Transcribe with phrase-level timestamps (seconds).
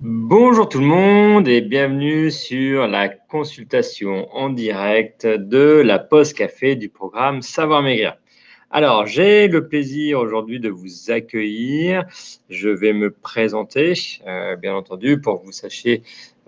[0.00, 6.76] Bonjour tout le monde et bienvenue sur la consultation en direct de la pause café
[6.76, 8.18] du programme Savoir Maigrir.
[8.70, 12.04] Alors, j'ai le plaisir aujourd'hui de vous accueillir.
[12.50, 13.94] Je vais me présenter,
[14.26, 16.02] euh, bien entendu, pour que vous sachiez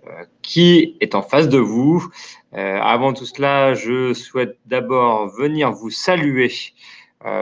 [0.06, 0.10] euh,
[0.42, 2.06] qui est en face de vous.
[2.52, 6.52] Euh, avant tout cela, je souhaite d'abord venir vous saluer.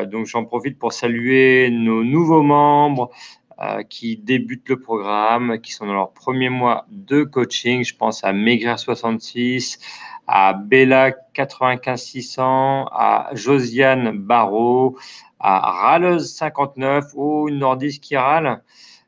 [0.06, 3.10] donc, j'en profite pour saluer nos nouveaux membres,
[3.60, 7.84] euh, qui débutent le programme, qui sont dans leur premier mois de coaching.
[7.84, 9.78] Je pense à Maigrir66,
[10.26, 14.98] à Bella 95600, à Josiane Barrault,
[15.40, 18.62] à Raleuse 59, ou Nordis qui râle,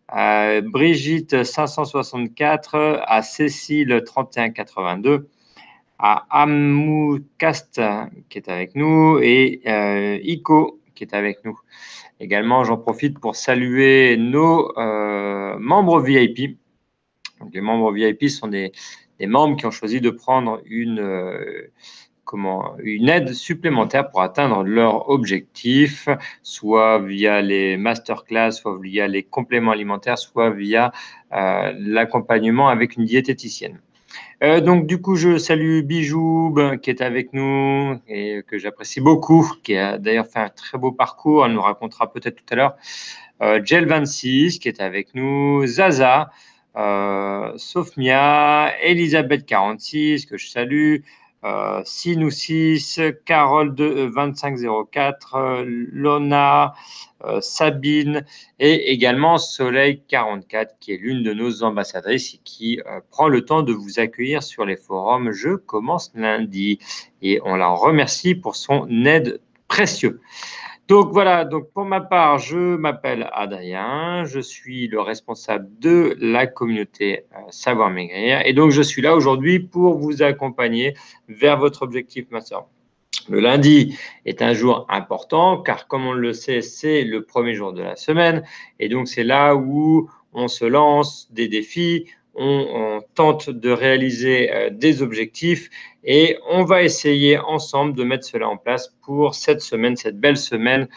[0.09, 5.29] à Brigitte 564, à Cécile 3182
[5.99, 7.81] à Amoukast
[8.29, 11.59] qui est avec nous et euh, Ico est avec nous.
[12.21, 16.59] Également, j'en profite pour saluer nos euh, membres VIP.
[17.53, 18.73] les membres VIP sont des,
[19.21, 21.71] membres qui ont choisi de prendre une, euh,
[22.25, 26.09] comment, une aide supplémentaire pour atteindre leur objectif,
[26.43, 30.93] soit via les masterclass, soit via les compléments alimentaires, soit via
[31.33, 33.81] euh, l'accompagnement avec une diététicienne.
[34.43, 39.53] Euh, donc, du coup, je salue Bijoub qui est avec nous et que j'apprécie beaucoup,
[39.65, 41.45] qui a d'ailleurs fait un très beau parcours.
[41.45, 42.77] Elle nous racontera peut-être tout à l'heure.
[43.43, 46.31] Euh, Gel26 qui est avec nous, Zaza,
[46.77, 50.99] euh, Sofmia, Elisabeth46 que je salue,
[51.45, 56.75] euh, Sinou 6, Carole de 2504, euh, euh, Lona,
[57.41, 58.25] Sabine
[58.61, 63.63] et également Soleil 44 qui est l'une de nos ambassadrices et qui prend le temps
[63.63, 65.33] de vous accueillir sur les forums.
[65.33, 66.79] Je commence lundi
[67.21, 70.21] et on la remercie pour son aide précieuse.
[70.89, 76.47] Donc voilà, donc pour ma part, je m'appelle Adrien, je suis le responsable de la
[76.47, 78.41] communauté euh, Savoir Maigrir.
[78.47, 80.95] Et donc je suis là aujourd'hui pour vous accompagner
[81.29, 82.69] vers votre objectif ma soeur.
[83.29, 87.75] Le lundi est un jour important car comme on le sait, c'est le premier jour
[87.75, 88.43] de la semaine.
[88.81, 92.07] Et donc c'est là où on se lance des défis,
[92.39, 95.71] on, tente de réaliser euh, des objectifs
[96.05, 100.37] et on va essayer ensemble de mettre cela en place pour cette semaine, cette belle
[100.37, 100.89] semaine,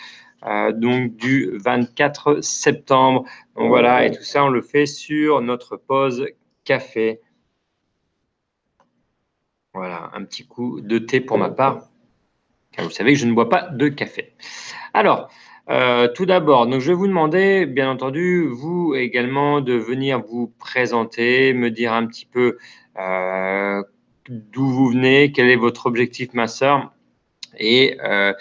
[0.45, 3.25] euh, donc du 24 septembre.
[3.55, 6.27] Voilà, et tout ça, on le fait sur notre pause
[6.63, 7.21] café.
[9.73, 11.89] Voilà, un petit coup de thé pour ma part,
[12.71, 14.33] car vous savez que je ne bois pas de café.
[14.93, 15.29] Alors,
[15.71, 21.53] euh, tout d'abord, je vais vous demander, bien entendu, vous également, de venir vous présenter,
[21.53, 22.57] me dire un petit peu
[22.99, 23.81] euh,
[24.27, 26.91] d'où vous venez, quel est votre objectif ma soeur,
[27.57, 28.33] et euh,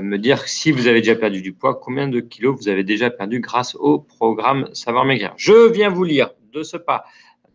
[0.00, 3.10] me dire si vous avez déjà perdu du poids, combien de kilos vous avez déjà
[3.10, 5.34] perdu grâce au programme Savoir Maigrir.
[5.36, 7.04] Je viens vous lire de ce pas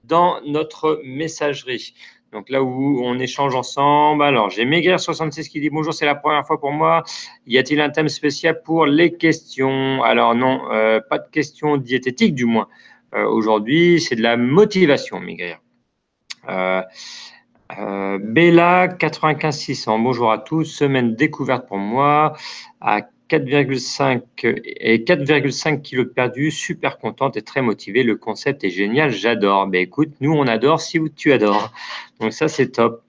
[0.04, 1.96] dans notre messagerie.
[2.32, 4.24] Donc là où on échange ensemble.
[4.24, 7.04] Alors, j'ai Maigrir66 qui dit bonjour, c'est la première fois pour moi.
[7.46, 10.02] Y a-t-il un thème spécial pour les questions?
[10.04, 12.68] Alors non, euh, pas de questions diététiques du moins.
[13.14, 15.60] Euh, aujourd'hui, c'est de la motivation, Maigrir.
[16.48, 16.82] Euh,
[17.78, 20.64] euh Bella 95600, bonjour à tous.
[20.64, 22.34] Semaine découverte pour moi
[23.32, 28.04] 4,5 et 4,5 kilos de perdu, super contente et très motivée.
[28.04, 29.68] Le concept est génial, j'adore.
[29.68, 31.72] Ben écoute, nous on adore si tu adores.
[32.20, 33.04] Donc ça c'est top.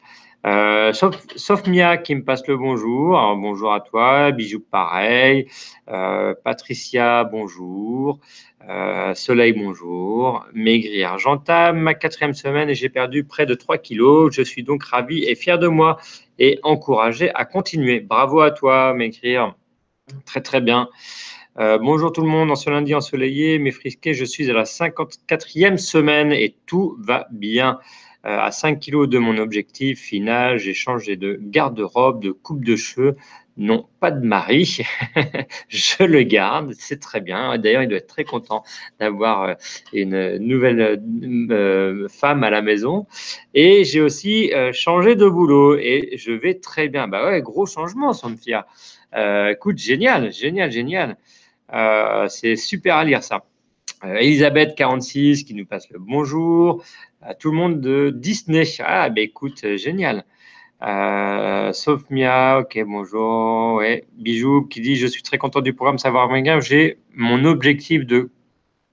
[0.46, 3.18] Euh, sauf, Mia qui me passe le bonjour.
[3.36, 5.48] Bonjour à toi, Bijou pareil.
[5.88, 8.20] Euh, Patricia, bonjour.
[8.68, 10.46] Euh, Soleil, bonjour.
[10.52, 11.18] Maigrir.
[11.18, 14.32] J'entame ma quatrième semaine et j'ai perdu près de 3 kilos.
[14.32, 15.98] Je suis donc ravie et fière de moi
[16.38, 17.98] et encouragée à continuer.
[17.98, 19.56] Bravo à toi, Maigrir.
[20.26, 20.88] Très, très bien.
[21.58, 24.64] Euh, bonjour tout le monde, en ce lundi ensoleillé, mes frisqués, je suis à la
[24.64, 27.78] 54e semaine et tout va bien.
[28.24, 32.76] Euh, à 5 kilos de mon objectif final, j'ai changé de garde-robe, de coupe de
[32.76, 33.16] cheveux.
[33.58, 34.78] Non, pas de mari.
[35.68, 37.58] je le garde, c'est très bien.
[37.58, 38.62] D'ailleurs, il doit être très content
[38.98, 39.54] d'avoir euh,
[39.92, 41.02] une nouvelle
[42.08, 43.06] femme à la maison.
[43.52, 47.08] Et j'ai aussi changé de boulot et je vais très bien.
[47.08, 48.66] Bah ouais, gros changement, Sophia.
[49.14, 51.16] Euh, écoute, génial, génial, génial.
[51.72, 53.44] Euh, c'est super à lire ça.
[54.04, 56.84] Euh, Elisabeth 46 qui nous passe le bonjour.
[57.38, 58.64] tout le monde de Disney.
[58.80, 60.24] Ah, ben écoute, génial.
[60.82, 61.72] Euh,
[62.10, 63.82] Mia, ok, bonjour.
[64.14, 66.60] Bijou qui dit Je suis très content du programme Savoir Maigrir.
[66.60, 68.30] J'ai mon objectif de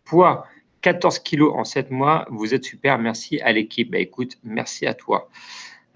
[0.05, 0.45] poids
[0.81, 2.25] 14 kilos en 7 mois.
[2.29, 2.99] Vous êtes super.
[2.99, 3.91] Merci à l'équipe.
[3.91, 5.29] Bah, écoute, merci à toi.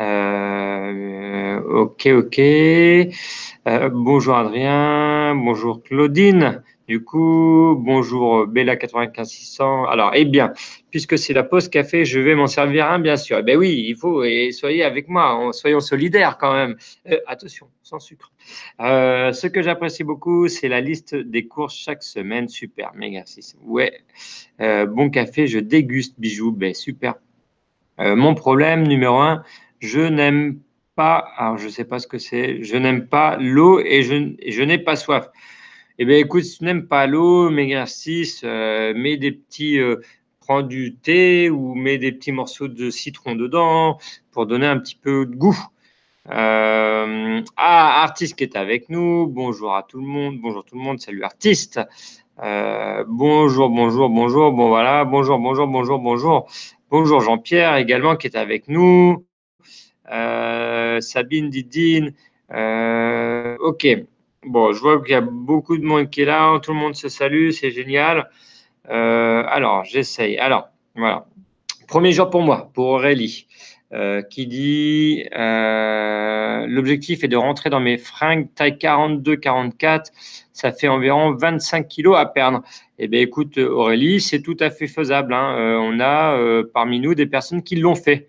[0.01, 2.39] Euh, ok, ok.
[2.39, 6.63] Euh, bonjour Adrien, bonjour Claudine.
[6.87, 9.85] Du coup, bonjour Bella 95600.
[9.85, 10.51] Alors, eh bien,
[10.89, 13.37] puisque c'est la pause café, je vais m'en servir un, bien sûr.
[13.39, 16.75] Eh bien oui, il faut, et soyez avec moi, soyons solidaires quand même.
[17.09, 18.31] Euh, attention, sans sucre.
[18.79, 22.49] Ce que j'apprécie beaucoup, c'est la liste des courses chaque semaine.
[22.49, 22.91] Super,
[23.25, 23.55] 6.
[23.63, 24.01] Ouais,
[24.59, 27.13] bon café, je déguste, bijoux, ben super.
[27.97, 29.43] mon problème numéro un,
[29.83, 30.59] je n'aime
[30.95, 34.63] pas, alors je ne sais pas ce que c'est, je n'aime pas l'eau et je,
[34.63, 35.29] n'ai pas soif.
[35.99, 37.51] Eh bien, écoute, si tu n'aimes pas l'eau,
[37.85, 39.97] 6, euh, mets des petits, euh,
[40.39, 43.97] prends du thé ou mets des petits morceaux de citron dedans
[44.31, 45.59] pour donner un petit peu de goût.
[46.31, 49.27] Euh, ah, artiste qui est avec nous.
[49.27, 50.39] Bonjour à tout le monde.
[50.39, 50.99] Bonjour tout le monde.
[51.01, 51.81] Salut artiste.
[52.37, 54.51] bonjour, bonjour, bonjour.
[54.53, 55.03] Bon voilà.
[55.03, 56.49] Bonjour, bonjour, bonjour, bonjour.
[56.89, 59.25] Bonjour Jean-Pierre également qui est avec nous.
[60.05, 62.13] Sabine Didine.
[62.49, 63.87] ok.
[64.45, 66.59] Bon, je vois qu'il y a beaucoup de monde qui est là.
[66.59, 68.29] Tout le monde se salue, c'est génial.
[68.89, 70.37] Euh, alors, j'essaye.
[70.37, 71.25] Alors, voilà.
[71.87, 73.47] Premier jour pour moi, pour Aurélie,
[73.93, 80.07] euh, qui dit euh, l'objectif est de rentrer dans mes fringues taille 42-44.
[80.51, 82.63] Ça fait environ 25 kilos à perdre.
[82.99, 85.33] Eh bien, écoute, Aurélie, c'est tout à fait faisable.
[85.33, 85.55] Hein.
[85.81, 88.27] on a parmi nous des personnes qui l'ont fait.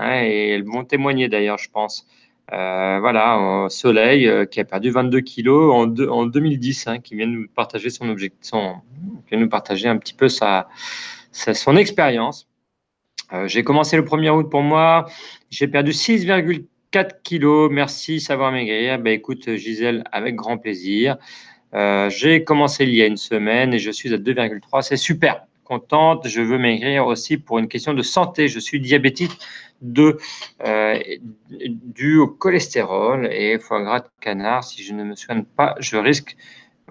[0.00, 2.06] Et elles vont témoigner d'ailleurs, je pense.
[2.52, 7.26] Euh, voilà, Soleil euh, qui a perdu 22 kilos en, en 2010, hein, qui vient
[7.26, 10.68] nous partager son objectif, qui vient nous partager un petit peu sa,
[11.32, 12.46] son expérience.
[13.32, 15.06] Euh, j'ai commencé le 1er août pour moi,
[15.50, 17.70] j'ai perdu 6,4 kilos.
[17.72, 18.98] Merci, savoir maigrir.
[18.98, 21.16] Ben, écoute, Gisèle, avec grand plaisir.
[21.72, 24.82] j'ai commencé il y a une semaine et je suis à 2,3.
[24.82, 26.28] C'est super contente.
[26.28, 28.48] Je veux maigrir aussi pour une question de santé.
[28.48, 29.38] Je suis diabétique
[29.84, 30.18] de,
[30.64, 30.98] euh,
[31.50, 34.64] dû au cholestérol et foie gras de canard.
[34.64, 36.36] Si je ne me souviens pas, je risque.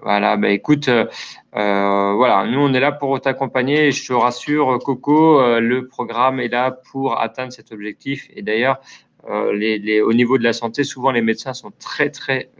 [0.02, 1.06] Voilà, bah écoute, euh,
[1.54, 6.48] voilà, nous on est là pour t'accompagner je te rassure, Coco, euh, le programme est
[6.48, 8.28] là pour atteindre cet objectif.
[8.34, 8.80] Et d'ailleurs,
[9.26, 12.50] au niveau de la santé, souvent les médecins sont très très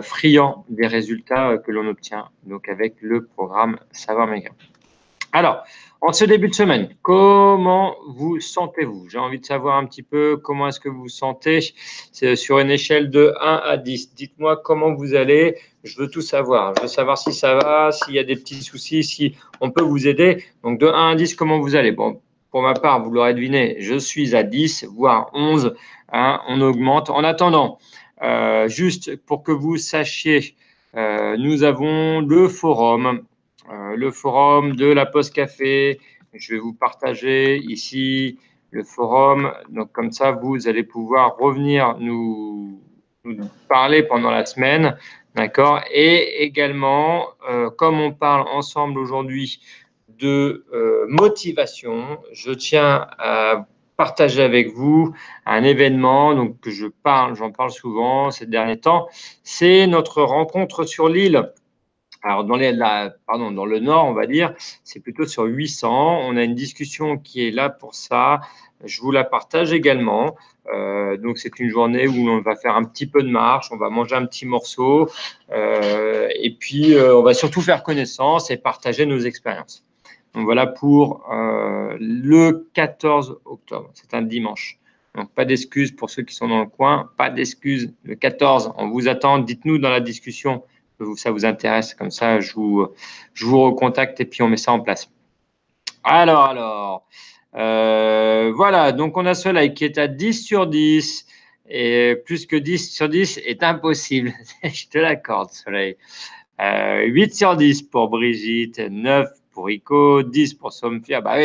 [0.00, 2.28] friands des résultats que l'on obtient.
[2.44, 4.52] Donc avec le programme Savoir Maigrir.
[5.34, 5.64] Alors,
[6.02, 9.08] en ce début de semaine, comment vous sentez-vous?
[9.08, 11.60] J'ai envie de savoir un petit peu comment est-ce que vous vous sentez
[12.34, 14.14] sur une échelle de 1 à 10.
[14.14, 15.56] Dites-moi comment vous allez.
[15.84, 16.74] Je veux tout savoir.
[16.76, 19.82] Je veux savoir si ça va, s'il y a des petits soucis, si on peut
[19.82, 20.44] vous aider.
[20.64, 21.92] Donc, de 1 à 10, comment vous allez?
[21.92, 22.20] Bon,
[22.50, 25.74] pour ma part, vous l'aurez deviné, je suis à 10, voire 11.
[26.12, 27.08] Hein, on augmente.
[27.08, 27.78] En attendant,
[28.22, 30.56] euh, juste pour que vous sachiez,
[30.94, 33.31] euh, nous avons le forum euh,
[33.70, 36.00] le forum de la Poste Café.
[36.34, 38.38] Je vais vous partager ici
[38.72, 39.52] le forum.
[39.68, 42.80] Donc comme ça, vous allez pouvoir revenir nous,
[43.68, 44.96] parler pendant la semaine.
[45.34, 45.80] D'accord?
[45.90, 49.62] Et également, euh, comme on parle ensemble aujourd'hui
[50.08, 53.66] de euh, motivation, je tiens à
[53.96, 55.14] partager avec vous
[55.46, 59.08] un événement donc que je parle, j'en parle souvent ces derniers temps.
[59.42, 61.52] C'est notre rencontre sur l'île.
[62.22, 62.72] Alors, dans, les,
[63.26, 64.54] pardon, dans le nord, on va dire,
[64.84, 66.20] c'est plutôt sur 800.
[66.22, 68.40] On a une discussion qui est là pour ça.
[68.84, 70.36] Je vous la partage également.
[70.72, 73.76] Euh, donc, c'est une journée où on va faire un petit peu de marche, on
[73.76, 75.08] va manger un petit morceau,
[75.50, 79.84] euh, et puis euh, on va surtout faire connaissance et partager nos expériences.
[80.34, 83.90] Donc, voilà pour le 14 octobre.
[83.92, 84.78] C'est un dimanche.
[85.14, 87.92] Donc, pas d'excuses pour ceux qui sont dans le coin, pas d'excuses.
[88.04, 89.38] Le 14, on vous attend.
[89.38, 90.62] Dites-nous dans la discussion
[91.16, 91.94] ça vous intéresse.
[91.94, 92.86] Comme ça, je vous,
[93.34, 95.10] je vous recontacte et puis on met ça en place.
[96.04, 97.06] Alors, alors,
[97.54, 101.26] euh, voilà, donc on a Soleil qui est à 10 sur 10
[101.68, 104.32] et plus que 10 sur 10 est impossible.
[104.64, 105.96] je te l'accorde, Soleil.
[106.58, 111.20] 8 euh, sur 10 pour Brigitte, 9 pour Rico, 10 pour Somfia.
[111.20, 111.36] Bah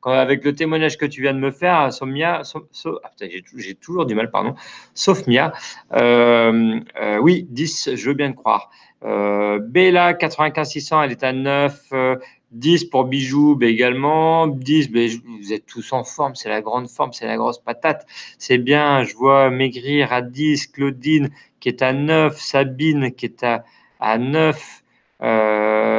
[0.00, 4.14] quand, avec le témoignage que tu viens de me faire, Somia, ah, j'ai toujours du
[4.14, 4.54] mal, pardon,
[4.94, 5.52] sauf Mia.
[5.94, 6.80] Euh,
[7.20, 8.70] oui, 10, je veux bien te croire.
[9.04, 11.92] Euh, Bella 95600, elle est à 9.
[12.52, 14.46] 10 euh, pour Bijoux également.
[14.46, 18.06] 10, mais vous êtes tous en forme, c'est la grande forme, c'est la grosse patate.
[18.38, 23.42] C'est bien, je vois maigrir à 10, Claudine qui est à 9, Sabine qui est
[23.42, 23.64] à,
[24.00, 24.82] à 9.
[25.22, 25.95] Euh,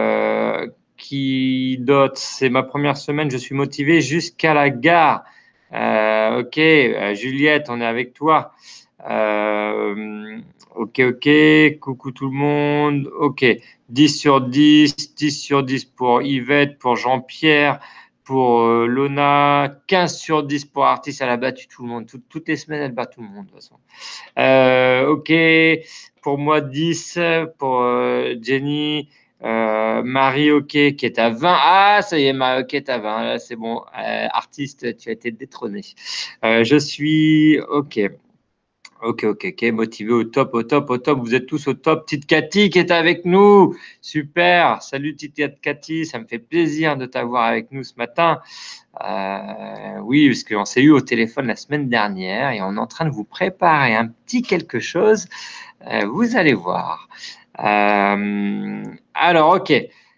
[0.98, 5.24] qui dote, c'est ma première semaine, je suis motivé jusqu'à la gare.
[5.72, 6.60] ok,
[7.14, 8.54] Juliette, on est avec toi.
[9.10, 10.40] Euh,
[10.76, 13.08] ok, ok, coucou tout le monde.
[13.20, 13.46] Ok,
[13.90, 17.80] 10 sur 10, 10 sur 10 pour Yvette, pour Jean-Pierre,
[18.24, 21.18] pour euh, Lona, 15 sur 10 pour Artis.
[21.20, 22.08] Elle a battu tout le monde.
[22.30, 23.76] toutes les semaines, elle bat tout le monde de toute façon.
[24.40, 25.32] Euh, ok,
[26.22, 27.20] pour moi 10,
[27.58, 27.84] pour
[28.42, 29.10] Jenny,
[29.42, 31.58] Marie OK qui est à 20.
[31.60, 33.40] Ah, ça y est, Marie OK est à 20.
[33.40, 33.84] c'est bon.
[33.94, 35.82] artiste, tu as été détrôné.
[36.44, 38.00] je suis OK.
[39.04, 41.20] Ok, ok, ok, motivé au top, au top, au top.
[41.20, 42.06] Vous êtes tous au top.
[42.06, 43.76] Petite Cathy qui est avec nous.
[44.02, 44.82] Super.
[44.82, 46.08] Salut, petite Cathy.
[46.08, 48.40] Ça me fait plaisir de t'avoir avec nous ce matin.
[49.04, 52.88] Euh, oui, parce qu'on s'est eu au téléphone la semaine dernière et on est en
[52.88, 55.28] train de vous préparer un petit quelque chose.
[55.86, 57.08] Euh, vous allez voir.
[57.64, 58.84] Euh,
[59.14, 59.74] alors, ok.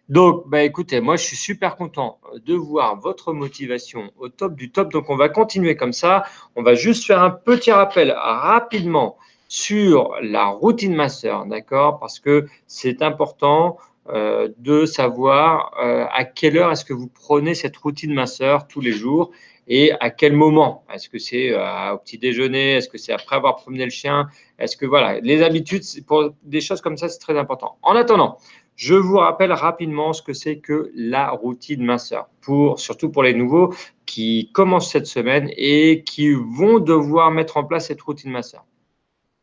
[0.10, 4.72] Donc, bah, écoutez, moi, je suis super content de voir votre motivation au top du
[4.72, 4.92] top.
[4.92, 6.24] Donc, on va continuer comme ça.
[6.56, 9.18] On va juste faire un petit rappel rapidement
[9.48, 12.00] sur la routine master, d'accord?
[12.00, 13.78] Parce que c'est important
[14.10, 18.82] euh, de savoir euh, à quelle heure est-ce que vous prenez cette routine master tous
[18.82, 19.32] les jours
[19.68, 20.84] et à quel moment?
[20.92, 22.74] Est-ce que c'est au petit déjeuner?
[22.74, 24.28] Est-ce que c'est après avoir promené le chien?
[24.60, 27.78] Est-ce que voilà, les habitudes, pour des choses comme ça, c'est très important.
[27.82, 28.38] En attendant,
[28.76, 33.34] je vous rappelle rapidement ce que c'est que la routine minceur, pour, surtout pour les
[33.34, 33.74] nouveaux
[34.06, 38.66] qui commencent cette semaine et qui vont devoir mettre en place cette routine minceur.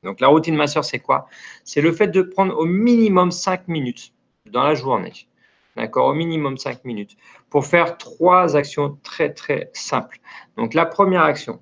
[0.02, 1.26] Donc la routine masseur, c'est quoi?
[1.64, 4.12] C'est le fait de prendre au minimum 5 minutes
[4.50, 5.12] dans la journée,
[5.76, 6.06] d'accord?
[6.06, 7.16] Au minimum 5 minutes,
[7.50, 10.18] pour faire trois actions très très simples.
[10.56, 11.61] Donc la première action,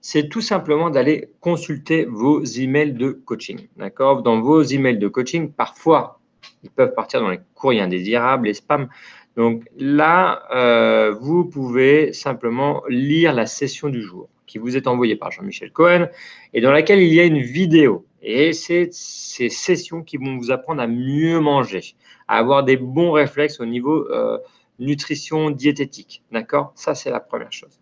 [0.00, 4.22] c'est tout simplement d'aller consulter vos emails de coaching, d'accord?
[4.22, 6.20] Dans vos emails de coaching, parfois,
[6.62, 8.88] ils peuvent partir dans les courriers indésirables, les spams.
[9.36, 15.16] Donc là, euh, vous pouvez simplement lire la session du jour qui vous est envoyée
[15.16, 16.08] par Jean-Michel Cohen
[16.54, 18.06] et dans laquelle il y a une vidéo.
[18.22, 21.94] Et c'est ces sessions qui vont vous apprendre à mieux manger,
[22.28, 24.38] à avoir des bons réflexes au niveau euh,
[24.78, 26.22] nutrition diététique.
[26.32, 26.72] D'accord?
[26.74, 27.78] Ça, c'est la première chose.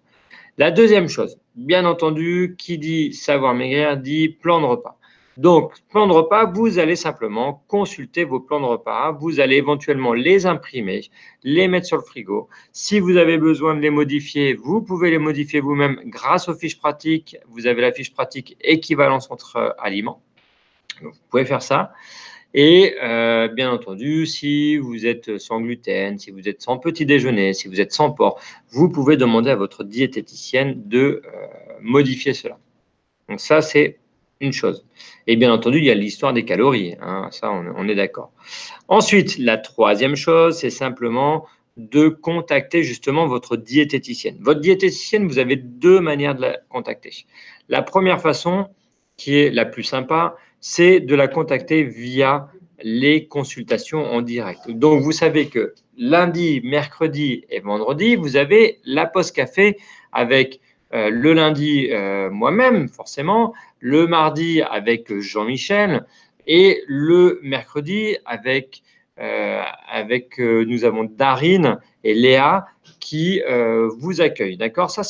[0.59, 4.99] La deuxième chose, bien entendu, qui dit savoir maigrir dit plan de repas.
[5.37, 9.11] Donc, plan de repas, vous allez simplement consulter vos plans de repas.
[9.11, 11.11] Vous allez éventuellement les imprimer,
[11.43, 12.49] les mettre sur le frigo.
[12.73, 16.79] Si vous avez besoin de les modifier, vous pouvez les modifier vous-même grâce aux fiches
[16.79, 17.37] pratiques.
[17.49, 20.23] Vous avez la fiche pratique équivalence entre aliments.
[21.03, 21.93] vous pouvez faire ça.
[22.55, 27.53] Et euh, bien entendu, si vous êtes sans gluten, si vous êtes sans petit déjeuner,
[27.53, 31.47] si vous êtes sans porc, vous pouvez demander à votre diététicienne de euh,
[31.81, 32.59] modifier cela.
[33.29, 33.99] Donc ça, c'est
[34.41, 34.87] une chose.
[35.27, 36.95] Et bien entendu, il y a l'histoire des calories.
[37.01, 38.31] Hein, ça, on, est d'accord.
[38.87, 41.47] Ensuite, la troisième chose, c'est simplement
[41.77, 44.37] de contacter justement votre diététicienne.
[44.41, 47.27] Votre diététicienne, vous avez deux manières de la contacter.
[47.69, 48.69] La première façon,
[49.17, 52.49] qui est la plus sympa, c'est de la contacter via
[52.83, 54.71] les consultations en direct.
[54.71, 59.77] Donc, vous savez que lundi, mercredi et vendredi, vous avez la pause café
[60.11, 60.63] avec
[60.95, 66.07] euh, le lundi, euh, moi-même, forcément, le mardi avec Jean-Michel
[66.47, 68.83] et le mercredi avec,
[69.21, 69.61] euh,
[69.93, 72.65] avec nous avons Darine et Léa
[73.01, 73.43] qui
[73.99, 74.57] vous accueillent.
[74.57, 74.91] D'accord?
[74.91, 75.03] Ça,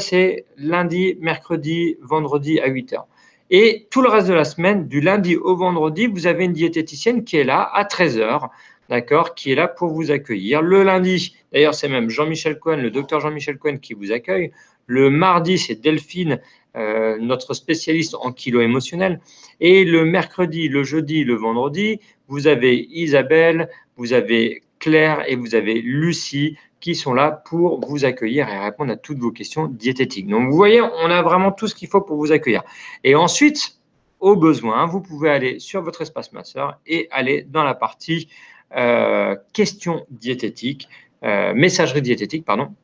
[0.00, 3.04] c'est lundi, mercredi, vendredi à 8 h.
[3.54, 7.22] Et tout le reste de la semaine, du lundi au vendredi, vous avez une diététicienne
[7.22, 8.48] qui est là à 13 h
[8.88, 10.62] d'accord, qui est là pour vous accueillir.
[10.62, 14.52] Le lundi, d'ailleurs, c'est même Jean-Michel Cohen, le docteur Jean-Michel Cohen qui vous accueille.
[14.86, 16.40] Le mardi, c'est Delphine,
[16.76, 19.20] euh, notre spécialiste en kilo émotionnel.
[19.60, 23.68] Et le mercredi, le jeudi, le vendredi, vous avez Isabelle,
[23.98, 28.92] vous avez Claire et vous avez Lucie qui sont là pour vous accueillir et répondre
[28.92, 30.26] à toutes vos questions diététiques.
[30.26, 32.64] Donc, vous voyez, on a vraiment tout ce qu'il faut pour vous accueillir.
[33.04, 33.78] Et ensuite,
[34.18, 38.28] au besoin, vous pouvez aller sur votre espace masseur et aller dans la partie
[38.76, 40.88] euh, questions diététiques,
[41.24, 42.74] euh, messagerie diététique, pardon,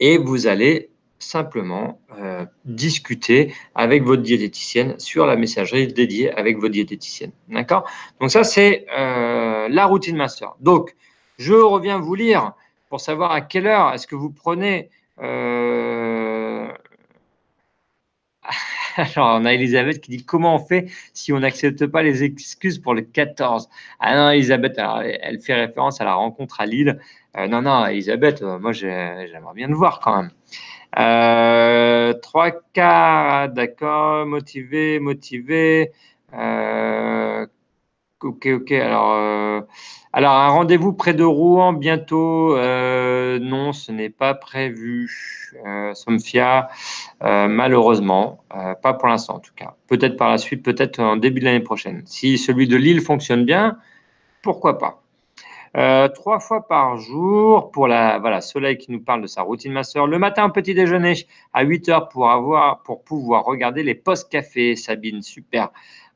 [0.00, 6.72] et vous allez simplement euh, discuter avec votre diététicienne sur la messagerie dédiée avec votre
[6.72, 7.32] diététicienne.
[7.48, 7.88] D'accord?
[8.20, 10.54] Donc ça, c'est la routine master.
[10.60, 10.94] Donc,
[11.38, 12.52] je reviens vous lire
[12.94, 14.88] pour savoir à quelle heure est-ce que vous prenez...
[15.20, 16.68] Euh,
[18.96, 22.78] alors, on a Elisabeth qui dit comment on fait si on n'accepte pas les excuses
[22.78, 27.00] pour le 14 Ah non, Elisabeth, elle fait référence à la rencontre à Lille.
[27.36, 30.30] non, non, Elisabeth, moi j'aimerais bien te voir quand même.
[30.96, 35.90] Euh, trois quarts, d'accord, motivé, motivé.
[36.32, 37.44] Euh,
[38.20, 38.70] ok, ok.
[38.70, 39.60] Alors, euh,
[40.14, 42.56] alors un rendez-vous près de Rouen bientôt.
[42.56, 45.10] non, ce n'est pas prévu.
[45.94, 46.68] Somfia,
[47.20, 48.44] malheureusement,
[48.82, 49.74] pas pour l'instant en tout cas.
[49.88, 52.02] Peut-être par la suite, peut-être en début de l'année prochaine.
[52.06, 53.78] Si celui de Lille fonctionne bien,
[54.42, 55.04] pourquoi pas
[55.76, 59.72] euh, trois fois par jour pour la voilà Soleil qui nous parle de sa routine
[59.72, 60.06] masseur.
[60.06, 61.14] Le matin, petit déjeuner
[61.52, 64.76] à 8 heures pour avoir pour pouvoir regarder les post café.
[64.76, 65.70] Sabine, super.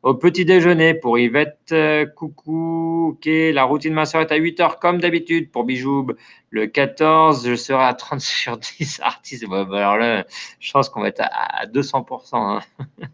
[0.05, 4.79] Au petit déjeuner pour Yvette, euh, coucou, ok, la routine minceur est à 8 heures
[4.79, 6.15] comme d'habitude pour Bijoub.
[6.51, 9.47] Le 14, je serai à 30 sur 10 artistes.
[9.49, 10.25] Bah, alors là,
[10.61, 12.37] je pense qu'on va être à, 200%.
[12.37, 12.61] Hein.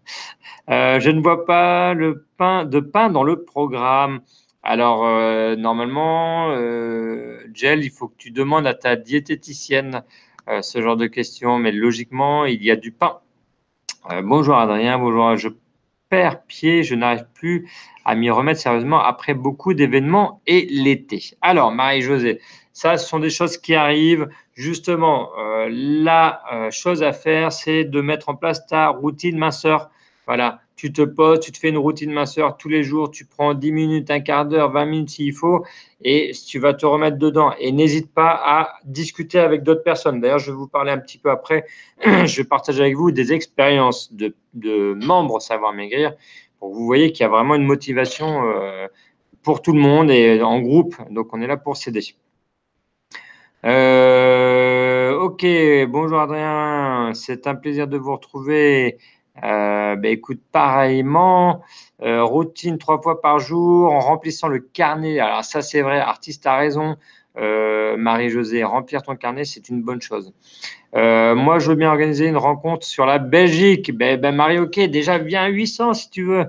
[0.71, 4.23] Euh, je ne vois pas le pain, de pain dans le programme.
[4.63, 10.05] Alors, euh, normalement, euh, il faut que tu demandes à ta diététicienne
[10.63, 13.21] ce genre de questions, mais logiquement, il y a du pain.
[14.23, 15.37] bonjour Adrien, bonjour.
[15.37, 15.51] Je
[16.49, 17.69] pied, je n'arrive plus
[18.05, 21.23] à m'y remettre sérieusement après beaucoup d'événements et l'été.
[21.41, 22.41] Alors, Marie-Josée,
[22.73, 24.29] ça, ce sont des choses qui arrivent.
[24.55, 25.31] Justement,
[25.69, 29.91] la chose à faire, c'est de mettre en place ta routine minceur.
[30.27, 33.55] Voilà, tu te poses, tu te fais une routine minceur tous les jours, tu prends
[33.55, 35.65] 10 minutes, un quart d'heure, 20 minutes s'il faut,
[36.03, 37.53] et tu vas te remettre dedans.
[37.59, 40.21] Et n'hésite pas à discuter avec d'autres personnes.
[40.21, 41.67] D'ailleurs, je vais vous parler un petit peu après.
[42.05, 44.35] je vais partager avec vous des expériences de,
[45.05, 46.15] membres Savoir Maigrir
[46.59, 48.87] pour que vous voyez qu'il y a vraiment une motivation euh,
[49.43, 50.97] pour tout le monde et en groupe.
[51.11, 52.03] Donc, on est là pour s'aider.
[53.65, 55.47] Euh, ok,
[55.89, 58.99] bonjour Adrien, c'est un plaisir de vous retrouver.
[59.43, 61.63] Euh, ben écoute, pareillement,
[62.03, 65.19] euh, routine trois fois par jour en remplissant le carnet.
[65.19, 66.97] Alors ça, c'est vrai, artiste a raison.
[67.37, 70.33] Euh, Marie-Josée, remplir ton carnet, c'est une bonne chose.
[70.95, 73.93] moi, je veux bien organiser une rencontre sur la Belgique.
[73.97, 76.47] Ben, Marie, ok, déjà viens à 800 si tu veux.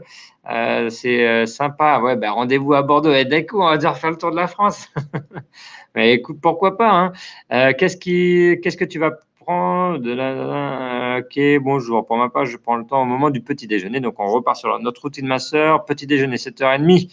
[0.89, 1.99] c'est sympa.
[2.01, 3.13] Ouais, rendez-vous à Bordeaux.
[3.13, 4.87] Et d'un coup, on va dire faire le tour de la France.
[5.95, 7.13] Mais écoute, pourquoi pas
[7.49, 7.73] hein.
[7.73, 9.11] Qu'est-ce qui, qu'est-ce que tu vas
[9.47, 11.19] la.
[11.19, 12.05] Ok, bonjour.
[12.05, 13.99] Pour ma part, je prends le temps au moment du petit déjeuner.
[13.99, 15.85] Donc, on repart sur notre routine ma soeur.
[15.85, 17.09] Petit déjeuner, 7h30.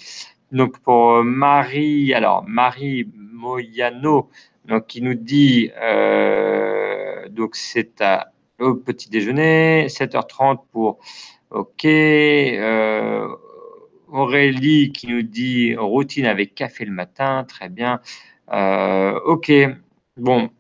[0.53, 4.29] Donc, pour Marie, alors, Marie Moyano,
[4.67, 8.03] donc, qui nous dit, euh, donc, c'est
[8.61, 10.99] au petit déjeuner, 7h30 pour,
[11.51, 13.29] ok, euh,
[14.09, 18.01] Aurélie qui nous dit routine avec café le matin, très bien.
[18.53, 19.51] Euh, ok,
[20.19, 20.51] bon,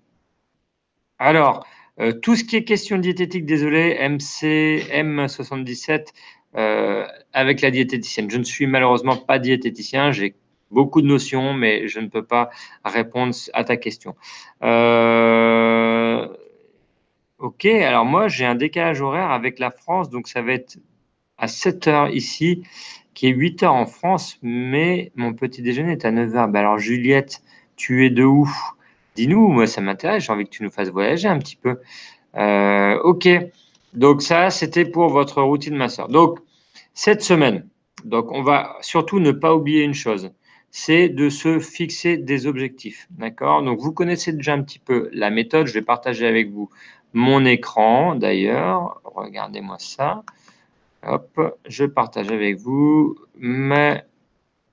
[1.22, 1.66] alors,
[2.00, 6.08] euh, tout ce qui est question diététique, désolé, MC, M77,
[6.56, 8.28] euh, avec la diététicienne.
[8.30, 10.34] Je ne suis malheureusement pas diététicien, j'ai
[10.70, 12.50] beaucoup de notions, mais je ne peux pas
[12.84, 14.16] répondre à ta question.
[14.64, 16.26] Euh,
[17.38, 20.78] ok, alors moi, j'ai un décalage horaire avec la France, donc ça va être
[21.38, 22.64] à 7 heures ici,
[23.14, 26.48] qui est 8 heures en France, mais mon petit déjeuner est à 9 heures.
[26.48, 27.42] Ben alors, Juliette,
[27.76, 28.50] tu es de où?
[29.16, 31.78] Dis-nous, moi ça m'intéresse, j'ai envie que tu nous fasses voyager un petit peu.
[32.36, 33.28] Euh, ok,
[33.92, 36.08] donc ça c'était pour votre routine masseur.
[36.08, 36.38] Donc
[36.94, 37.68] cette semaine,
[38.04, 40.32] donc on va surtout ne pas oublier une chose,
[40.70, 43.06] c'est de se fixer des objectifs.
[43.10, 43.62] D'accord?
[43.62, 46.70] Donc vous connaissez déjà un petit peu la méthode, je vais partager avec vous
[47.12, 49.00] mon écran d'ailleurs.
[49.04, 50.22] Regardez-moi ça.
[51.04, 54.00] Hop, je partage avec vous mes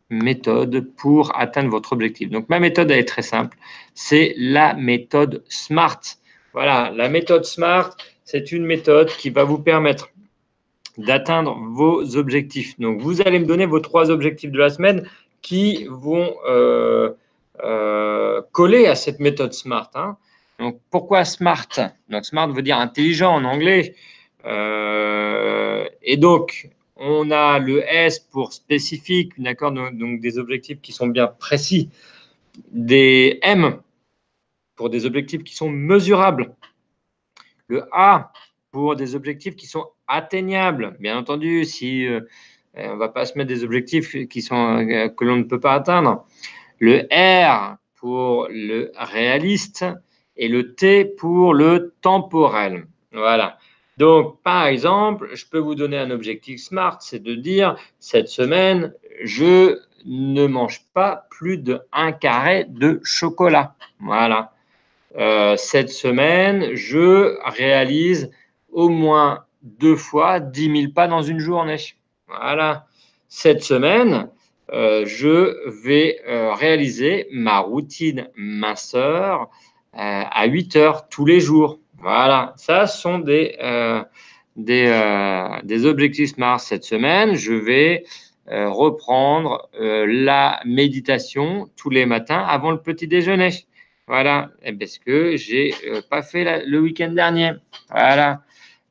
[0.10, 2.30] méthode pour atteindre votre objectif.
[2.30, 3.58] Donc, ma méthode, elle est très simple.
[3.94, 6.02] C'est la méthode SMART.
[6.54, 7.96] Voilà, la méthode SMART,
[8.26, 10.10] c'est une méthode qui va vous permettre
[10.98, 12.80] d'atteindre vos objectifs.
[12.80, 15.08] Donc, vous allez me donner vos trois objectifs de la semaine
[15.42, 17.12] qui vont euh,
[17.64, 19.92] euh, coller à cette méthode SMART.
[19.96, 20.18] Hein.
[20.60, 21.94] Donc, pourquoi SMART?
[22.10, 23.96] Donc, SMART veut dire intelligent en anglais.
[24.46, 31.08] Euh, et donc, on a le S pour spécifique, d'accord, donc des objectifs qui sont
[31.08, 31.90] bien précis.
[32.72, 33.80] Des M
[34.76, 36.54] pour des objectifs qui sont mesurables.
[37.68, 38.32] Le A
[38.72, 40.98] pour des objectifs qui sont atteignables.
[41.00, 42.22] Bien entendu, si euh,
[42.76, 46.26] on ne va pas se mettre des objectifs euh, que l'on ne peut pas atteindre.
[46.80, 49.86] Le R pour le réaliste
[50.36, 52.88] et le T pour le temporel.
[53.12, 53.58] Voilà.
[54.00, 58.94] Donc, par exemple, je peux vous donner un objectif SMART, c'est de dire, cette semaine,
[59.24, 63.76] je ne mange pas plus de un carré de chocolat.
[64.00, 64.54] Voilà.
[65.18, 68.32] Euh, cette semaine, je réalise
[68.72, 71.76] au moins deux fois 10 000 pas dans une journée.
[72.28, 72.86] Voilà.
[73.28, 74.30] Cette semaine,
[74.72, 79.50] euh, je vais euh, réaliser ma routine minceur
[79.92, 81.80] à 8 heures tous les jours.
[82.02, 84.04] Voilà, ça sont des, euh,
[84.56, 87.36] des, euh, des, objectifs SMART cette semaine.
[87.36, 88.06] Je vais
[88.50, 93.50] euh, reprendre la méditation tous les matins avant le petit déjeuner.
[94.08, 95.74] Voilà, parce que j'ai
[96.10, 97.52] pas fait le week-end dernier.
[97.90, 98.42] Voilà.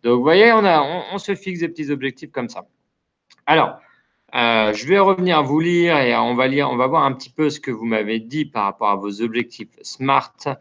[0.05, 0.81] Donc, vous voyez, on, a,
[1.12, 2.66] on, se fixe des petits objectifs comme ça.
[3.47, 3.81] Alors,
[4.33, 7.51] je vais revenir vous lire et on va lire, on va voir un petit peu
[7.51, 10.59] ce que vous m'avez dit par rapport à vos objectifs SMART.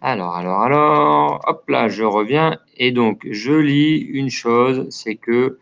[0.00, 2.58] Alors, alors, alors, hop là, je reviens.
[2.76, 5.58] Et donc, je lis une chose, c'est que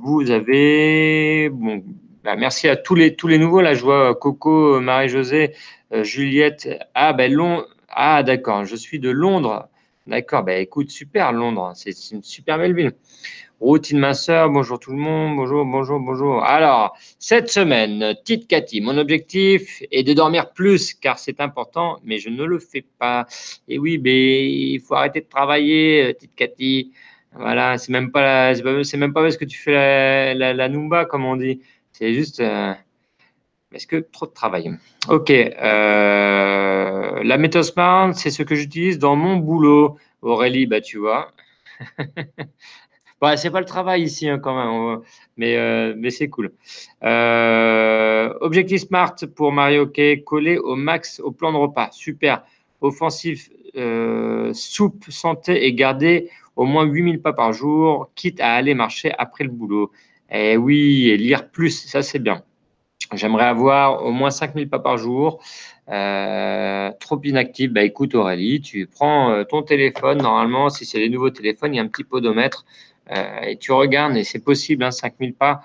[0.00, 1.82] vous avez, bon,
[2.24, 3.60] bah, merci à tous les, tous les nouveaux.
[3.60, 5.54] Là, je vois Coco, Marie-Josée,
[6.02, 6.68] Juliette.
[6.94, 9.68] Ah, ben, ah d'accord, je suis de Londres.
[10.06, 12.92] D'accord, ben, écoute, super Londres, c'est une super belle ville.
[13.60, 16.42] Routine minceur, bonjour tout le monde, bonjour, bonjour, bonjour.
[16.42, 22.18] Alors, cette semaine, Tite Cathy, mon objectif est de dormir plus car c'est important, mais
[22.18, 23.26] je ne le fais pas.
[23.68, 26.92] Et oui, mais il faut arrêter de travailler, Tite Cathy.
[27.32, 31.36] Voilà, c'est même pas, c'est même pas parce que tu fais la, Numba, comme on
[31.36, 31.62] dit.
[31.92, 32.74] C'est juste, euh,
[33.72, 34.76] est-ce que trop de travail
[35.08, 39.96] Ok, euh, la méthode SMART, c'est ce que j'utilise dans mon boulot.
[40.22, 41.30] Aurélie, bah tu vois.
[43.32, 45.00] Ce c'est pas le travail ici hein, quand même,
[45.36, 46.52] mais, euh, mais c'est cool.
[47.02, 51.88] Euh, objectif Smart pour Mario Kay, collé au max au plan de repas.
[51.92, 52.44] Super.
[52.80, 58.74] Offensif, euh, soupe, santé et garder au moins 8000 pas par jour, quitte à aller
[58.74, 59.90] marcher après le boulot.
[60.30, 62.42] Et eh oui, et lire plus, ça c'est bien.
[63.12, 65.40] J'aimerais avoir au moins 5000 pas par jour.
[65.86, 70.18] trop inactif, bah écoute Aurélie, tu prends ton téléphone.
[70.18, 72.64] Normalement, si c'est les nouveaux téléphones, il y a un petit podomètre.
[73.10, 75.62] Euh, et tu regardes, et c'est possible, hein, 5000 pas.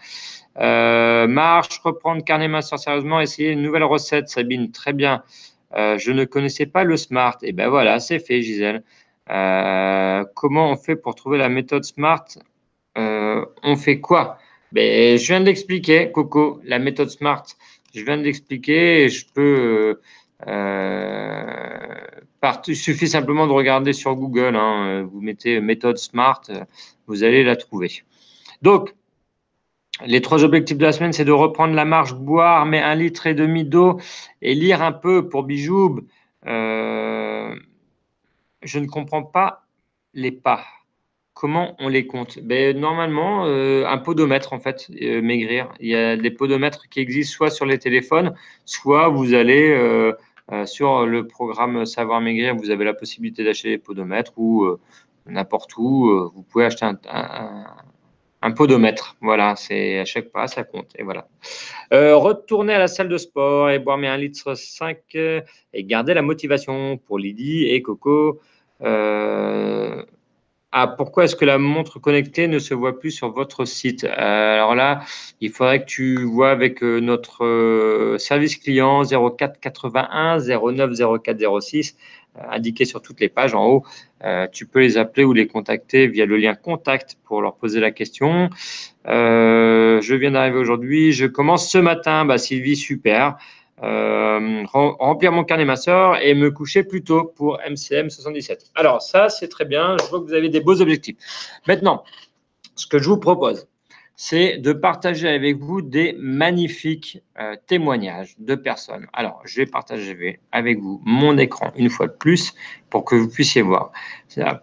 [0.59, 5.23] Euh, marche, reprendre carnet master sérieusement, essayer une nouvelle recette, Sabine, très bien.
[5.75, 7.37] Euh, je ne connaissais pas le SMART.
[7.43, 8.83] Et ben voilà, c'est fait, Gisèle.
[10.35, 12.25] comment on fait pour trouver la méthode SMART?
[12.95, 14.37] On fait quoi?
[14.71, 17.45] Ben, Je viens de l'expliquer, Coco, la méthode SMART.
[17.95, 19.99] Je viens de l'expliquer et je peux
[22.67, 24.55] il suffit simplement de regarder sur Google.
[24.55, 25.03] Hein.
[25.03, 26.41] vous mettez méthode SMART,
[27.07, 28.03] vous allez la trouver.
[28.61, 28.93] Donc,
[30.05, 33.27] les trois objectifs de la semaine, c'est de reprendre la marche, boire mais un litre
[33.27, 33.99] et demi d'eau
[34.41, 36.01] et lire un peu pour Bijoub.
[36.47, 37.53] Euh,
[38.61, 39.65] je ne comprends pas
[40.13, 40.63] les pas.
[41.33, 42.39] Comment on les compte?
[42.39, 45.69] Ben, Normalement, euh, un podomètre, en fait, euh, maigrir.
[45.79, 48.33] Il y a des podomètres qui existent soit sur les téléphones,
[48.65, 50.13] soit vous allez
[50.51, 54.79] euh, sur le programme Savoir Maigrir, vous avez la possibilité d'acheter des podomètres ou euh,
[55.27, 56.85] n'importe où, euh, vous pouvez acheter
[58.41, 59.15] un, podomètre.
[59.21, 60.91] Voilà, c'est à chaque pas, ça compte.
[60.97, 61.27] Et voilà.
[61.91, 65.43] retourner à la salle de sport et boire mes 1 litre 5 et
[65.75, 68.39] garder la motivation pour Lydie et Coco.
[70.71, 74.03] Ah, pourquoi est-ce que la montre connectée ne se voit plus sur votre site?
[74.03, 75.01] Euh, Alors là,
[75.41, 80.91] il faudrait que tu vois avec euh, notre euh, service client 04 81 09
[81.23, 81.95] 04 06
[82.51, 83.83] indiqué sur toutes les pages en haut.
[84.53, 87.91] tu peux les appeler ou les contacter via le lien contact pour leur poser la
[87.91, 88.49] question.
[89.05, 91.11] je viens d'arriver aujourd'hui.
[91.11, 92.25] Je commence ce matin.
[92.25, 93.37] Bah, Sylvie, super.
[93.83, 98.71] Euh, remplir mon carnet ma soeur et me coucher plus tôt pour MCM 77.
[98.75, 99.95] Alors ça, c'est très bien.
[100.01, 101.15] Je vois que vous avez des beaux objectifs.
[101.67, 102.03] Maintenant,
[102.75, 103.67] ce que je vous propose,
[104.15, 109.07] c'est de partager avec vous des magnifiques euh, témoignages de personnes.
[109.13, 112.53] Alors, je vais partager avec vous mon écran une fois de plus
[112.89, 113.93] pour que vous puissiez voir.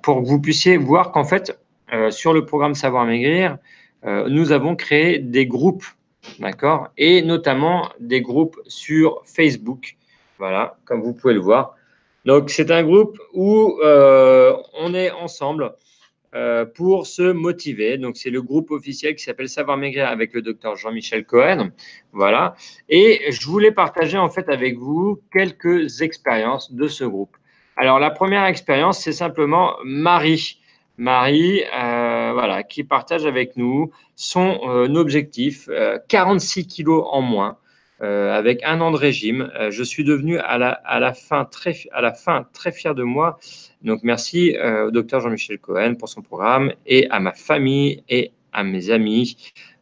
[0.03, 1.59] Pour que vous puissiez voir qu'en fait,
[1.95, 3.59] euh, sur le programme Savoir Maigrir,
[4.29, 5.85] nous avons créé des groupes
[6.39, 9.97] D'accord Et notamment des groupes sur Facebook.
[10.39, 11.75] Voilà, comme vous pouvez le voir.
[12.25, 15.75] Donc, c'est un groupe où euh, on est ensemble
[16.35, 17.97] euh, pour se motiver.
[17.99, 21.71] Donc, c'est le groupe officiel qui s'appelle Savoir Maigrir avec le docteur Jean-Michel Cohen.
[22.13, 22.57] Voilà.
[22.89, 27.37] Et je voulais partager en fait avec vous quelques expériences de ce groupe.
[27.77, 30.61] Alors, la première expérience, c'est simplement Marie.
[30.99, 32.06] Marie, euh,
[32.37, 35.71] voilà, qui partage avec nous son euh, objectif,
[36.09, 37.57] 46 euh, kilos en moins,
[37.99, 39.51] avec un an de régime.
[39.71, 43.03] je suis devenu à la, à, la fin très, à la fin très fier de
[43.03, 43.39] moi.
[43.81, 48.65] Donc merci au docteur Jean-Michel Cohen pour son programme et à ma famille et à
[48.65, 49.39] mes amis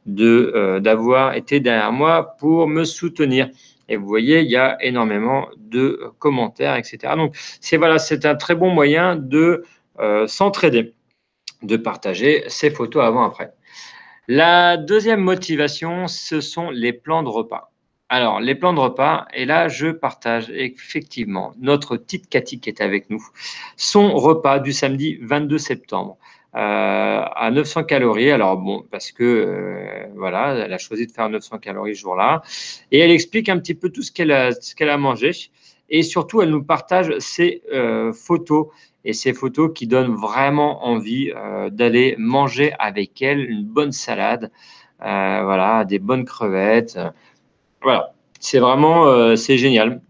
[0.06, 3.50] de d'avoir été derrière moi pour me soutenir.
[3.88, 7.14] Et vous voyez, il y a énormément de commentaires, etc.
[7.16, 9.64] Donc c'est voilà, c'est un très bon moyen de
[10.28, 10.94] s'entraider
[11.64, 13.52] de partager ces photos avant-après.
[14.28, 17.70] La deuxième motivation, ce sont les plans de repas.
[18.08, 22.80] Alors, les plans de repas, et là, je partage effectivement notre petite Cathy qui est
[22.80, 23.26] avec nous,
[23.76, 26.18] son repas du samedi 22 septembre.
[26.56, 28.30] Euh, à 900 calories.
[28.30, 32.42] Alors bon, parce que euh, voilà, elle a choisi de faire 900 calories ce jour-là,
[32.92, 35.32] et elle explique un petit peu tout ce qu'elle a, ce qu'elle a mangé,
[35.88, 38.68] et surtout elle nous partage ses euh, photos
[39.04, 44.50] et ces photos qui donnent vraiment envie euh, d'aller manger avec elle une bonne salade,
[45.02, 46.98] euh, voilà, des bonnes crevettes.
[47.82, 50.00] voilà, c'est vraiment c'est génial.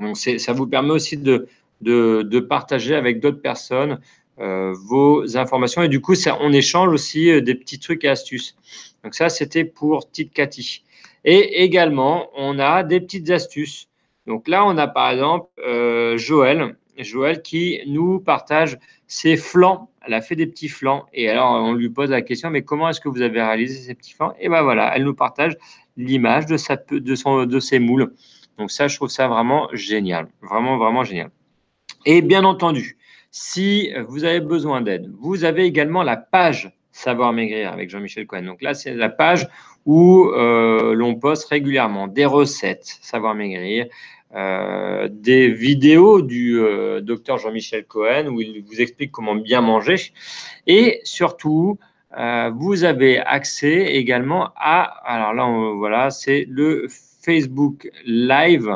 [0.00, 1.48] Donc ça vous permet aussi de,
[1.80, 4.00] de, partager avec d'autres personnes
[4.36, 5.82] vos informations.
[5.82, 8.56] Et du coup, on échange aussi des petits trucs et astuces.
[9.04, 10.82] Donc ça, c'était pour Tite Cathy.
[11.24, 13.88] Et également, on a des petites astuces.
[14.26, 15.48] Donc là, on a par exemple
[16.16, 19.90] Joël, Joël qui nous partage ses flancs.
[20.06, 21.06] Elle a fait des petits flancs.
[21.12, 23.94] Et alors, on lui pose la question, mais comment est-ce que vous avez réalisé ces
[23.94, 24.34] petits flancs?
[24.38, 25.56] Et ben voilà, elle nous partage
[25.96, 26.56] l'image de,
[26.98, 28.12] de, de ses moules.
[28.58, 30.28] Donc ça, je trouve ça vraiment génial.
[30.42, 31.30] Vraiment, vraiment génial.
[32.04, 32.98] Et bien entendu,
[33.30, 38.42] si vous avez besoin d'aide, vous avez également la page Savoir Maigrir avec Jean-Michel Cohen.
[38.42, 39.48] Donc là, c'est la page
[39.84, 43.86] où euh, l'on poste régulièrement des recettes Savoir Maigrir,
[44.36, 50.12] euh, des vidéos du euh, docteur Jean-Michel Cohen où il vous explique comment bien manger.
[50.68, 51.78] Et surtout,
[52.52, 58.70] vous avez accès également à, alors là, voilà, c'est le Facebook Live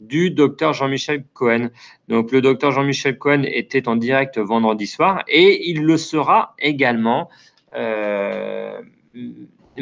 [0.00, 1.68] du docteur Jean-Michel Cohen.
[2.08, 7.28] Donc, le docteur Jean-Michel Cohen était en direct vendredi soir et il le sera également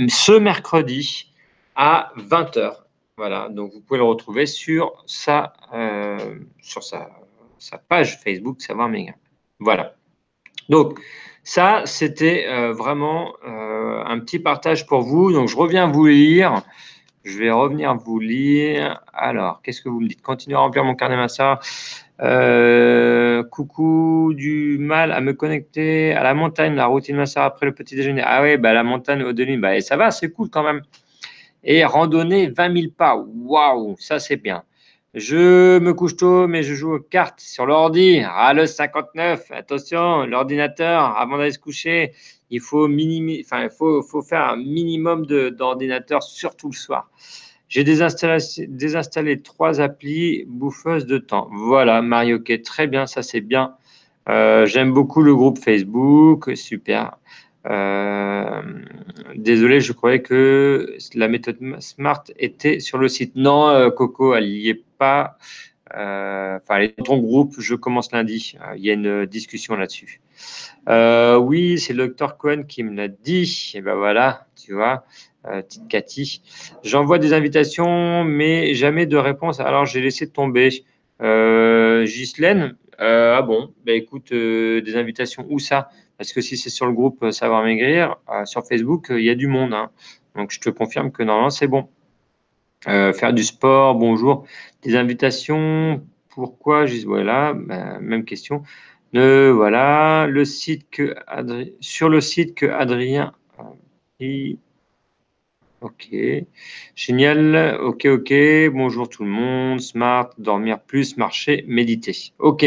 [0.08, 1.32] ce mercredi
[1.74, 2.88] à 20h.
[3.16, 7.08] Voilà, donc vous pouvez le retrouver sur sa, euh, sur sa,
[7.88, 9.14] page Facebook Savoir Méga.
[9.58, 9.96] Voilà.
[10.68, 11.00] Donc,
[11.42, 15.32] ça, c'était euh, vraiment euh, un petit partage pour vous.
[15.32, 16.62] Donc, je reviens vous lire.
[17.28, 19.00] Je vais revenir vous lire.
[19.12, 20.22] Alors, qu'est-ce que vous me dites?
[20.22, 21.60] Continuez à remplir mon carnet massa.
[23.50, 27.94] coucou, du mal à me connecter à la montagne, la routine massa après le petit
[27.96, 28.22] déjeuner.
[28.24, 30.82] Ah oui, bah, la montagne au delà, bah, et ça va, c'est cool quand même
[31.64, 33.16] et randonner 20 000 pas.
[33.16, 34.62] Waouh, ça c'est bien.
[35.14, 38.20] Je me couche tôt, mais je joue aux cartes sur l'ordi.
[38.26, 42.12] Ah, le 59, attention, l'ordinateur, avant d'aller se coucher,
[42.50, 42.86] il faut,
[44.22, 47.10] faire un minimum d'ordinateur, surtout le soir.
[47.70, 51.48] J'ai désinstallé, trois applis bouffeuses de temps.
[51.52, 53.76] Voilà, Mario, très bien, ça c'est bien.
[54.28, 57.16] Euh, j'aime beaucoup le groupe Facebook, super.
[57.66, 58.62] Euh,
[59.34, 63.34] désolé, je croyais que la méthode Smart était sur le site.
[63.36, 65.38] Non, euh, Coco, elle n'y est pas.
[65.96, 67.54] Euh, enfin, elle est dans ton groupe.
[67.58, 68.56] Je commence lundi.
[68.76, 70.20] Il y a une discussion là-dessus.
[70.86, 73.72] oui, c'est le docteur Cohen qui me l'a dit.
[73.74, 75.04] Et ben voilà, tu vois,
[75.44, 76.42] petite Cathy.
[76.84, 79.60] J'envoie des invitations, mais jamais de réponse.
[79.60, 80.84] Alors, j'ai laissé tomber.
[83.00, 85.88] Euh, ah bon, ben écoute, des invitations, où ça?
[86.18, 89.24] Parce que si c'est sur le groupe euh, Savoir Maigrir, euh, sur Facebook, euh, il
[89.24, 89.72] y a du monde.
[89.72, 89.90] Hein.
[90.34, 91.88] Donc, je te confirme que normalement, c'est bon.
[92.82, 94.44] faire du sport, bonjour.
[94.82, 96.86] Des invitations, pourquoi?
[97.06, 98.62] Voilà, bah, même question.
[99.12, 101.14] voilà, le site que
[101.80, 103.32] sur le site que Adrien
[105.80, 106.08] Ok,
[106.96, 107.78] génial.
[107.80, 108.32] Ok, ok.
[108.72, 109.80] Bonjour tout le monde.
[109.80, 112.32] Smart, dormir plus, marcher, méditer.
[112.40, 112.66] Ok.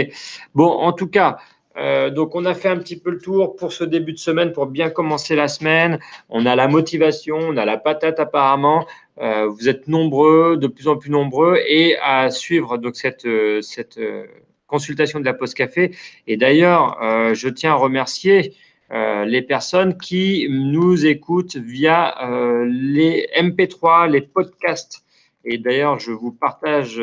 [0.56, 1.38] Bon, en tout cas,
[1.78, 4.54] euh, donc, on a fait un petit peu le tour pour ce début de semaine
[4.54, 6.00] pour bien commencer la semaine.
[6.30, 8.88] On a la motivation, on a la patate apparemment.
[9.20, 14.26] Euh, vous êtes nombreux, de plus en plus nombreux, et à suivre donc cette, euh,
[14.68, 15.94] consultation de la Poste Café.
[16.28, 16.98] Et d'ailleurs,
[17.34, 18.54] je tiens à remercier
[18.92, 22.14] les personnes qui nous écoutent via
[22.66, 25.04] les MP3, les podcasts.
[25.46, 27.02] Et d'ailleurs, je vous partage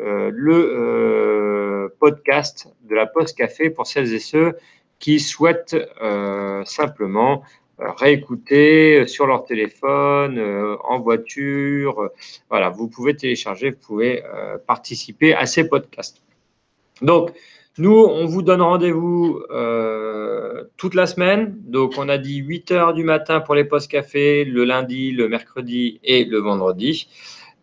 [0.00, 4.56] euh, le euh, podcast de la Poste Café pour celles et ceux
[5.00, 7.42] qui souhaitent euh, simplement
[7.78, 12.10] réécouter sur leur téléphone, en voiture.
[12.50, 14.24] voilà, vous pouvez télécharger, vous pouvez
[14.66, 16.20] participer à ces podcasts.
[17.02, 17.30] Donc,
[17.78, 19.42] nous, on vous donne rendez-vous
[20.76, 21.54] toute la semaine.
[21.66, 25.28] Donc, on a dit 8 heures du matin pour les postes café, le lundi, le
[25.28, 27.08] mercredi et le vendredi.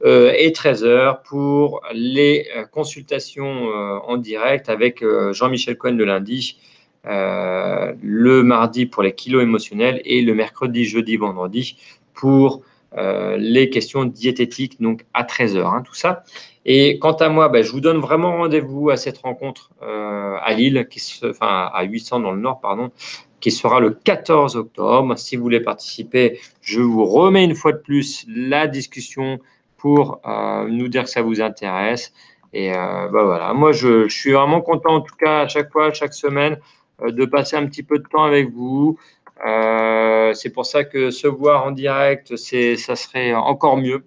[0.04, 6.60] Euh, et 13h pour les euh, consultations euh, en direct avec Jean-Michel Cohen le lundi,
[7.06, 11.78] le mardi pour les kilos émotionnels et le mercredi, jeudi, vendredi
[12.13, 12.62] pour
[12.96, 16.24] les questions diététiques, donc à 13h, hein, tout ça.
[16.66, 20.88] Et quant à moi, ben, je vous donne vraiment rendez-vous à cette rencontre à Lille,
[20.90, 22.92] qui se, enfin à 800 dans le Nord, pardon,
[23.40, 25.18] qui sera le 14 octobre.
[25.18, 29.40] Si vous voulez participer, je vous remets une fois de plus la discussion
[29.78, 32.12] pour euh, nous dire que ça vous intéresse.
[32.54, 35.94] Et euh, bah voilà, moi je, suis vraiment content en tout cas à chaque fois,
[35.94, 36.58] chaque semaine,
[37.04, 38.98] euh, de passer un petit peu de temps avec vous.
[39.43, 44.06] C'est pour ça que se voir en direct, c'est, ça serait encore mieux.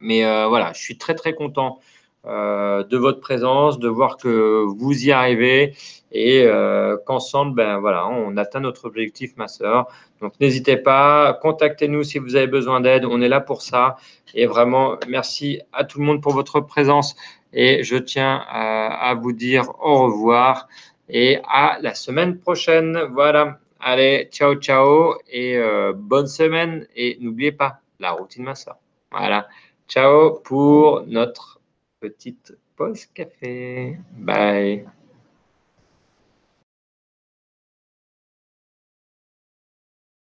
[0.00, 1.80] Mais voilà, je suis très très content
[2.24, 5.74] de votre présence, de voir que vous y arrivez
[6.12, 6.46] et
[7.06, 9.88] qu'ensemble, ben voilà, on atteint notre objectif, ma sœur.
[10.20, 13.96] Donc n'hésitez pas, contactez-nous si vous avez besoin d'aide, on est là pour ça.
[14.34, 17.16] Et vraiment, merci à tout le monde pour votre présence.
[17.52, 20.68] Et je tiens à, vous dire au revoir.
[21.08, 23.00] et à la semaine prochaine.
[23.12, 23.58] Voilà.
[23.80, 26.86] Allez, ciao, ciao et euh, bonne semaine.
[26.94, 28.76] Et n'oubliez pas la routine masseur.
[29.10, 29.48] Voilà.
[29.88, 31.60] Ciao pour notre
[32.00, 33.98] petite pause café.
[34.12, 34.86] Bye.